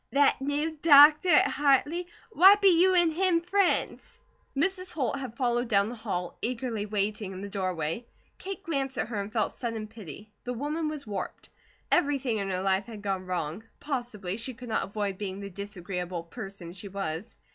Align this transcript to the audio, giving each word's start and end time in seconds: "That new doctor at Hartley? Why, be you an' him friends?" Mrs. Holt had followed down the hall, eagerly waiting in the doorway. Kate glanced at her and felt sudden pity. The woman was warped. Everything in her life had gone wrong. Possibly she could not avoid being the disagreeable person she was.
"That 0.11 0.41
new 0.41 0.79
doctor 0.81 1.29
at 1.29 1.45
Hartley? 1.45 2.07
Why, 2.31 2.55
be 2.55 2.69
you 2.69 2.95
an' 2.95 3.11
him 3.11 3.39
friends?" 3.41 4.19
Mrs. 4.57 4.91
Holt 4.93 5.19
had 5.19 5.37
followed 5.37 5.67
down 5.67 5.89
the 5.89 5.95
hall, 5.95 6.39
eagerly 6.41 6.87
waiting 6.87 7.33
in 7.33 7.41
the 7.41 7.47
doorway. 7.49 8.07
Kate 8.39 8.63
glanced 8.63 8.97
at 8.97 9.09
her 9.09 9.21
and 9.21 9.31
felt 9.31 9.51
sudden 9.51 9.85
pity. 9.87 10.33
The 10.43 10.53
woman 10.53 10.87
was 10.89 11.05
warped. 11.05 11.49
Everything 11.91 12.39
in 12.39 12.49
her 12.49 12.63
life 12.63 12.87
had 12.87 13.03
gone 13.03 13.27
wrong. 13.27 13.63
Possibly 13.79 14.37
she 14.37 14.55
could 14.55 14.69
not 14.69 14.83
avoid 14.85 15.19
being 15.19 15.39
the 15.39 15.51
disagreeable 15.51 16.23
person 16.23 16.73
she 16.73 16.87
was. 16.87 17.35